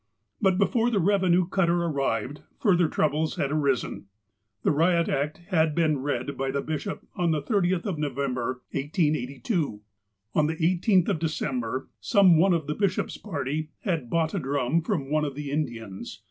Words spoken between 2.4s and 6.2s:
further troubles had arisen: The riot act had been